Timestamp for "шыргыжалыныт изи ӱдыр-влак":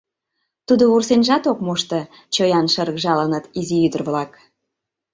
2.73-4.31